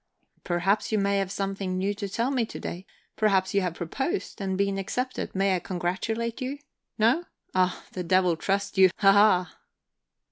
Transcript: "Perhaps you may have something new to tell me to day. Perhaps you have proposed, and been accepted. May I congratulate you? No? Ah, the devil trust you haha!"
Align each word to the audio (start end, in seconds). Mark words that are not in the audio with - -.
"Perhaps 0.43 0.91
you 0.91 0.97
may 0.97 1.19
have 1.19 1.31
something 1.31 1.77
new 1.77 1.93
to 1.93 2.09
tell 2.09 2.31
me 2.31 2.43
to 2.47 2.59
day. 2.59 2.87
Perhaps 3.15 3.53
you 3.53 3.61
have 3.61 3.75
proposed, 3.75 4.41
and 4.41 4.57
been 4.57 4.79
accepted. 4.79 5.35
May 5.35 5.55
I 5.55 5.59
congratulate 5.59 6.41
you? 6.41 6.57
No? 6.97 7.25
Ah, 7.53 7.83
the 7.91 8.01
devil 8.03 8.35
trust 8.35 8.79
you 8.79 8.89
haha!" 8.97 9.51